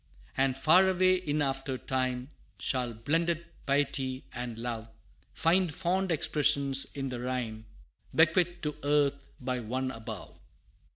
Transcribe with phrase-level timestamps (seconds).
[0.35, 4.87] And far away in after time, Shall blended Piety and Love
[5.31, 7.67] Find fond expression in the rhyme,
[8.15, 10.35] Bequeathed to earth by One above.